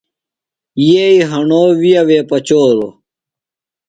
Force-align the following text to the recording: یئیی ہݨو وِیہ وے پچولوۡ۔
یئیی 0.87 1.19
ہݨو 1.29 1.63
وِیہ 1.79 2.01
وے 2.07 2.19
پچولوۡ۔ 2.29 2.93